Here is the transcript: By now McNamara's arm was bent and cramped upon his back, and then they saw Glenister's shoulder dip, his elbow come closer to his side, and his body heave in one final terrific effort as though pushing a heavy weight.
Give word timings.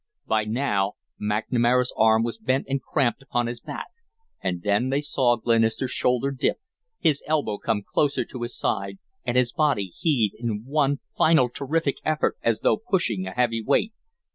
By 0.25 0.45
now 0.45 0.93
McNamara's 1.21 1.93
arm 1.95 2.23
was 2.23 2.39
bent 2.39 2.65
and 2.67 2.81
cramped 2.81 3.21
upon 3.21 3.45
his 3.45 3.59
back, 3.59 3.85
and 4.41 4.63
then 4.63 4.89
they 4.89 4.99
saw 4.99 5.35
Glenister's 5.37 5.91
shoulder 5.91 6.31
dip, 6.31 6.57
his 6.97 7.21
elbow 7.27 7.59
come 7.59 7.83
closer 7.87 8.25
to 8.25 8.41
his 8.41 8.57
side, 8.57 8.97
and 9.25 9.37
his 9.37 9.53
body 9.53 9.93
heave 9.95 10.31
in 10.39 10.65
one 10.65 11.01
final 11.15 11.49
terrific 11.49 11.97
effort 12.03 12.35
as 12.41 12.61
though 12.61 12.77
pushing 12.77 13.27
a 13.27 13.31
heavy 13.35 13.61
weight. 13.61 13.93